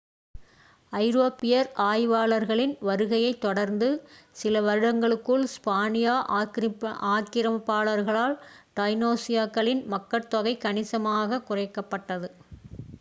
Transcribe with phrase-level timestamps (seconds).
[0.93, 3.89] ஐரோப்பியர் ஆய்வாளர்களின் வருகையைத் தொடர்ந்து
[4.35, 8.35] சில வருடங்களுக்குள் ஸ்பானிய ஆக்ரமிப்பாளர்களால்
[8.77, 12.29] டைனோஸ்களின் மக்கட்தொகை கணிசமாக குறைக்கப்பட்டது